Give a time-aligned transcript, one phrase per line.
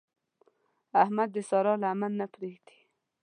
[1.03, 2.79] احمد د سارا لمن نه پرېږدي.